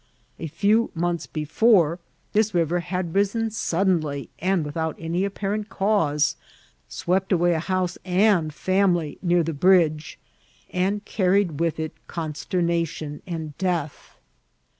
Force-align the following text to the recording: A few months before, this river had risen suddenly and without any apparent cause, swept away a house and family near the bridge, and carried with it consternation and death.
A 0.39 0.47
few 0.47 0.89
months 0.95 1.27
before, 1.27 1.99
this 2.33 2.55
river 2.55 2.79
had 2.79 3.13
risen 3.13 3.51
suddenly 3.51 4.31
and 4.39 4.65
without 4.65 4.95
any 4.97 5.23
apparent 5.25 5.69
cause, 5.69 6.37
swept 6.89 7.31
away 7.31 7.53
a 7.53 7.59
house 7.59 7.99
and 8.03 8.51
family 8.51 9.19
near 9.21 9.43
the 9.43 9.53
bridge, 9.53 10.17
and 10.71 11.05
carried 11.05 11.59
with 11.59 11.79
it 11.79 11.93
consternation 12.07 13.21
and 13.27 13.55
death. 13.59 14.17